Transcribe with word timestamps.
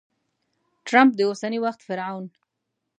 ټرمپ 0.87 1.11
د 1.15 1.19
اوسني 1.29 1.59
وخت 1.65 1.81
فرعون! 1.87 2.25